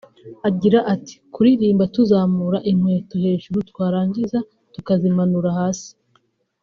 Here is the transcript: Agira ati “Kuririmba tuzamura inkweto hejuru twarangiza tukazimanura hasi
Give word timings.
Agira 0.47 0.79
ati 0.93 1.13
“Kuririmba 1.33 1.83
tuzamura 1.95 2.57
inkweto 2.71 3.15
hejuru 3.25 3.57
twarangiza 3.69 4.37
tukazimanura 4.73 5.49
hasi 5.59 5.91